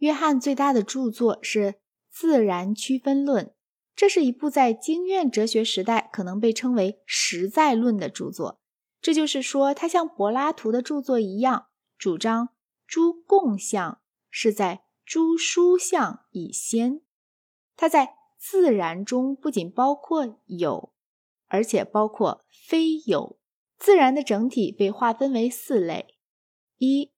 [0.00, 1.60] 约翰最大的著作是
[2.10, 3.46] 《自然区分论》，
[3.94, 8.60] 这是一部在经验哲学时代可能被称为实在论的著作。
[9.02, 11.66] 这就是说，他像柏拉图的著作一样，
[11.98, 12.50] 主张
[12.86, 14.00] 诸共相
[14.30, 17.02] 是在诸殊相以先。
[17.76, 20.94] 他在自然中不仅包括有，
[21.48, 23.38] 而且包括非有。
[23.78, 26.18] 自然的整体被划分为四类：
[26.78, 27.12] 一、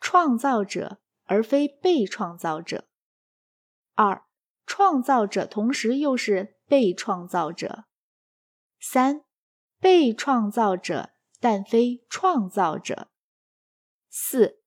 [0.00, 1.00] 创造者。
[1.30, 2.88] 而非被创造者。
[3.94, 4.24] 二，
[4.66, 7.84] 创造者同时又是被创造者。
[8.80, 9.22] 三，
[9.78, 13.12] 被创造者但非创造者。
[14.08, 14.60] 四，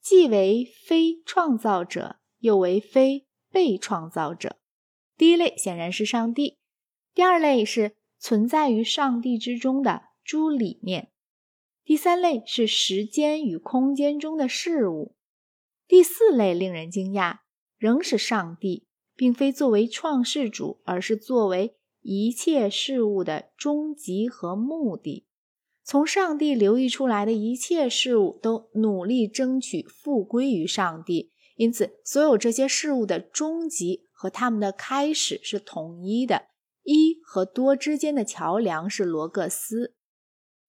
[0.00, 4.56] 既为非创造者，又为非被创造者。
[5.16, 6.58] 第一类显然是上帝，
[7.14, 11.12] 第二类是存在于上帝之中的诸理念，
[11.84, 15.14] 第三类是时间与空间中的事物。
[15.88, 17.38] 第四类令人惊讶，
[17.78, 25.26] 仍是上帝，并非作为创世主，而是作为一切事物的终极和目的。
[25.82, 36.48] 从上帝流溢出来的一切事物都努力争取复归于上帝，因此，所有这些事物的终极和他们的开始是统一的。
[36.82, 39.94] 一和多之间的桥梁是罗各斯，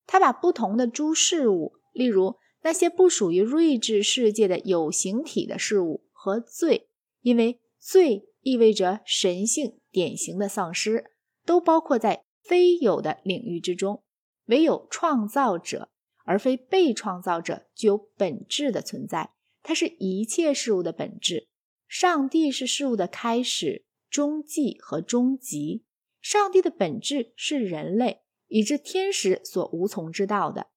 [0.07, 2.37] 他把不同的诸事物，例如。
[2.61, 6.89] 那些不属于睿智世界的有形体的事物和罪，
[7.21, 11.11] 因为罪意味着神性典型的丧失，
[11.45, 14.03] 都包括在非有的领域之中。
[14.45, 15.89] 唯有创造者，
[16.25, 19.31] 而非被创造者，具有本质的存在。
[19.61, 21.47] 它是一切事物的本质。
[21.87, 25.83] 上帝是事物的开始、终际和终极。
[26.21, 30.67] 上帝的本质是人类，以致天使所无从知道的。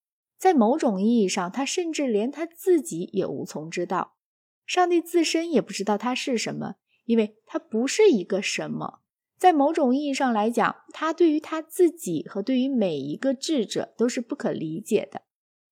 [0.43, 4.17] 在某种意义上，他甚至连他自己也无从知道。
[4.67, 9.03] 上帝自身也不知道他是什么，因为他不是一个什么。
[9.39, 15.23] 在某种意义上来讲，他对于他自己和对于每一个智者都是不可理解的。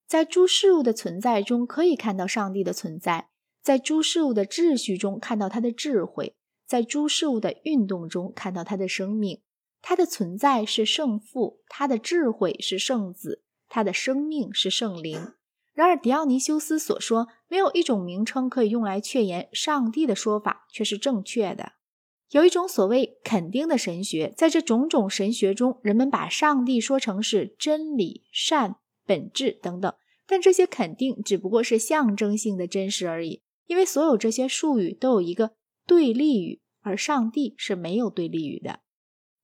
[0.07, 3.25] 在诸事物的存在中，可以看到上帝的存在；
[3.61, 9.43] 在诸事物的秩序中，看到他的智慧；在诸事物的运动中，看到他的生命。
[9.83, 13.43] 他的存在是圣父，他的智慧是圣子。
[13.71, 15.33] 他的生命是圣灵。
[15.73, 21.73] 然而，迪奥尼修斯所说没有一种名称可以用来确言上帝的说法却是正确的。
[22.31, 28.77] 有一种所谓肯定的神学，在这种种神学中，人们把上帝说成是真理、善、
[29.07, 29.95] 本质等等。
[30.27, 35.53] 但这些肯定只不过是象征性的真实而已，因为所有这些术语都有一个
[35.87, 38.81] 对立语，而上帝是没有对立语的。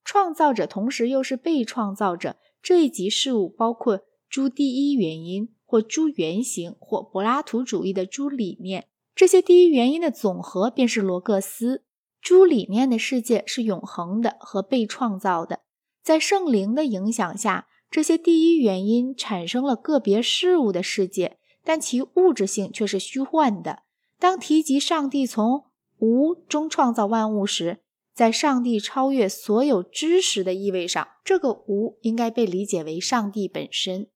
[0.05, 2.37] 创造者同时又是被创造者。
[2.61, 4.01] 这一级事物包括。
[4.37, 11.85] 诸第一原因，或诸原型，或柏拉图主义的诸理念，这些第一原因的总和便是罗各斯。
[12.21, 15.61] 诸理念的世界是永恒的和被创造的，
[16.03, 23.85] 在圣灵的影响下，这些第一原因产生了个别事物的世界，但其物质性却是虚幻的。
[24.19, 25.65] 当提及上帝从
[25.97, 27.79] 无中创造万物时，
[28.15, 34.11] 在上帝超越所有知识的意味上，这个无应该被理解为上帝本身。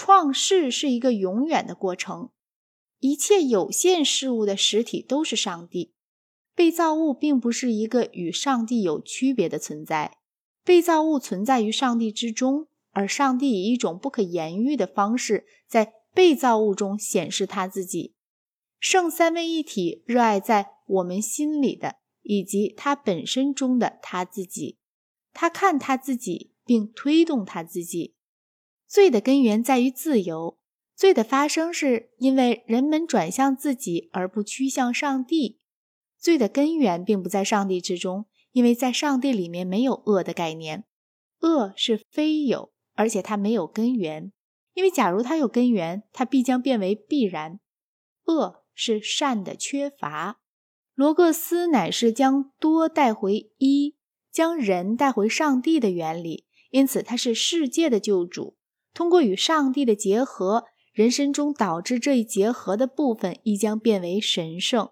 [0.00, 2.30] 创世是一个永远的过程，
[3.00, 5.92] 一切有限事物的实体都是上帝。
[6.54, 10.18] 被造物并不是一个与上帝有区别的存在，
[10.62, 18.14] 被造物存在于上帝之中，而上帝以一种不可言喻的方式在被造物中显示他自己。
[18.78, 24.78] 圣三位一体热爱在我们心里的，以及他本身中的他自己，
[25.32, 28.14] 他看他自己，并推动他自己。
[28.88, 30.58] 罪的根源在于自由。
[30.96, 35.60] 罪的发生是因为人们转向自己而不趋向上帝。
[36.18, 40.84] 罪的根源并不在上帝之中，因为在上帝里面没有恶的概念。
[41.40, 44.32] 恶是非有，而且它没有根源，
[44.74, 47.60] 因为假如它有根源，它必将变为必然。
[48.24, 50.40] 恶是善的缺乏。
[50.94, 53.94] 罗各斯乃是将多带回一，
[54.32, 58.57] 将人带回上帝的原理，因此他是世界的救主。
[58.98, 64.90] 通过与上帝的结合，人生中导致这一结合的部分亦将变为神圣。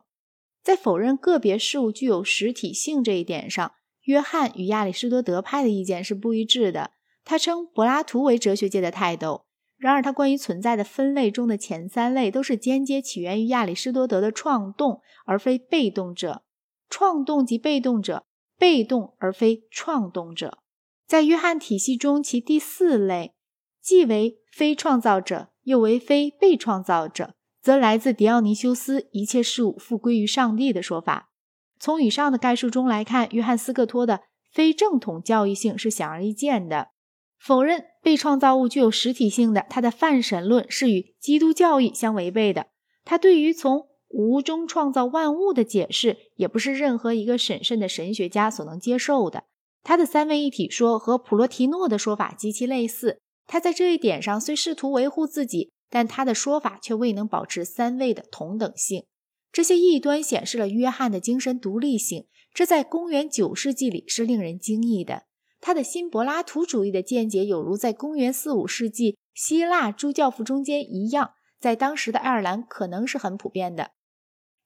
[0.63, 3.73] 在否认个别事物具有实体性这一点上，
[4.05, 6.93] 约翰与亚里士多德派的意见是不一致的。
[7.25, 9.45] 他称柏拉图为哲学界的泰斗，
[9.77, 16.45] 然而他关于存在的分类中的前三类都是间接起源于亚里士多德的创动，而非被动者。
[16.89, 18.25] 创动即被动者，
[18.57, 20.59] 被动而非创动者。
[21.09, 23.33] 在约翰体系中，其第四类。
[23.87, 31.31] 既为非创造者，又为非被创造者，则来自狄奥尼修斯“一切事物复归于上帝”的说法。
[31.79, 36.89] 从以上的概述中来看，约翰斯克托的非正统教义性是显而易见的。
[37.39, 42.67] 否认被创造物具有实体性的他的泛神论是与基督教义相违背的。
[43.05, 49.45] 他对于从无中创造万物的解释，也不是任何一个审慎的神学家所能接受的。
[49.85, 53.21] 他的三位一体说和普罗提诺的说法极其类似。
[53.47, 59.05] 他在这一点上虽试图维护自己，但他的说法却未能保持三位的同等性。
[59.53, 65.23] 这些异端显示了约翰的精神独立性，这在公元九世纪里是令人惊异的。
[65.61, 73.93] 他的新柏拉图主义的见解，有如在公元四五世纪希腊诸教父中间一样，在当时的爱尔兰可能是很普遍的。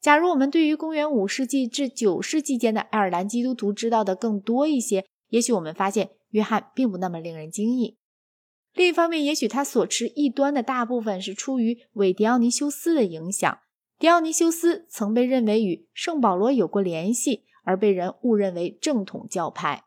[0.00, 7.98] 假如我们对于公元五世纪至九世纪间的爱尔兰基督徒知道的更多一些，也许我们发现约翰并不那么令人惊异。
[8.74, 13.58] 另一方面，也许他所持异端的大部分是出于韦迪奥尼修斯的影响。
[13.98, 19.84] 狄奥尼修斯曾被认为与圣保罗有过联系，而被人误认为正统教派。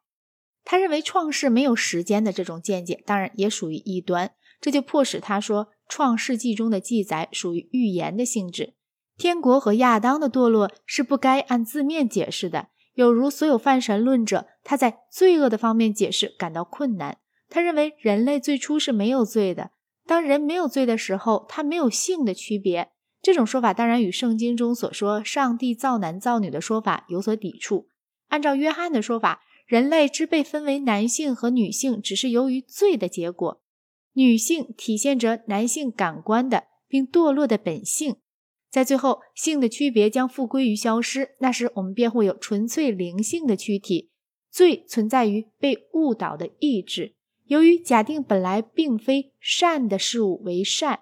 [0.66, 4.34] 他认为创世没有时间的这种见解，当然也属于异端。
[4.62, 8.76] 这就迫使他说，《创世纪》中的记载属于预言的性质。
[9.18, 12.70] 天国和亚当的堕落是不该按字面解释的。
[12.94, 17.18] 有如所有泛神论者，他在罪恶的方面解释感到困难。
[17.54, 19.70] 他认为人类最初是没有罪的。
[20.08, 22.90] 当人没有罪的时候，他没有性的区别。
[23.22, 27.88] 这种说法当然与圣经中所说上帝造男造女的说法有所抵触。
[28.30, 29.42] 按照约翰的说法。
[29.66, 33.62] 人类之被分为男性和女性，只是由于罪的结果。
[34.12, 38.18] 女性体现着男性感官的并堕落的本性，
[38.70, 44.12] 在最后，性的区别将复归于消失，那时我们便会有纯粹灵性的躯体。
[44.52, 51.02] 罪存在于被误导的意志，由于假定本来并非善的事物为善。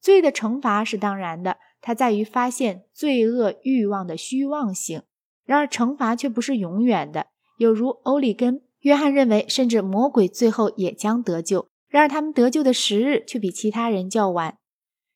[0.00, 5.02] 罪的惩罚是当然的，它在于发现罪恶欲望的虚妄性。
[5.44, 7.26] 然而，惩罚却不是永远的。
[7.58, 11.68] 有如欧里根、约翰认为，甚至魔鬼最后也将得救。
[11.88, 14.58] 然而，他们得救的时日却比其他人较晚。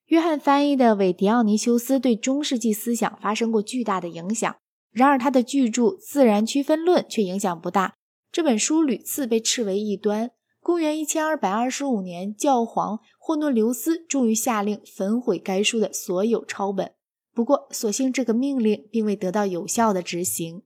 [0.06, 4.56] 约翰翻译的韦迪奥尼修斯对中世纪思想发生过巨大的影响。
[4.90, 7.94] 然而，他的巨著《自然区分论》却影响不大。
[8.32, 10.30] 这本书屡次被斥为异端。
[10.62, 16.92] 公元一千二百二十五年，教皇霍诺留斯终于下令焚毁该书的所有抄本。
[17.34, 20.62] 不过，所幸这个命令并未得到有效的执行。